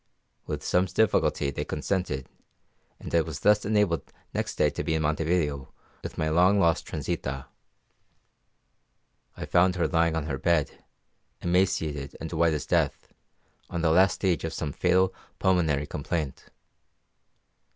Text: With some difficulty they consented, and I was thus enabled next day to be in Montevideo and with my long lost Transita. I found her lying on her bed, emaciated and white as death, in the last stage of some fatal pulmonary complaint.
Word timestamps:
With 0.47 0.63
some 0.63 0.85
difficulty 0.85 1.51
they 1.51 1.63
consented, 1.63 2.27
and 2.99 3.13
I 3.13 3.21
was 3.21 3.41
thus 3.41 3.65
enabled 3.65 4.11
next 4.33 4.55
day 4.55 4.71
to 4.71 4.83
be 4.83 4.95
in 4.95 5.03
Montevideo 5.03 5.57
and 5.57 5.67
with 6.01 6.17
my 6.17 6.27
long 6.27 6.59
lost 6.59 6.87
Transita. 6.87 7.45
I 9.37 9.45
found 9.45 9.75
her 9.75 9.87
lying 9.87 10.15
on 10.15 10.25
her 10.25 10.39
bed, 10.39 10.83
emaciated 11.43 12.17
and 12.19 12.33
white 12.33 12.55
as 12.55 12.65
death, 12.65 13.13
in 13.71 13.81
the 13.83 13.91
last 13.91 14.15
stage 14.15 14.43
of 14.43 14.53
some 14.53 14.73
fatal 14.73 15.13
pulmonary 15.37 15.85
complaint. 15.85 16.45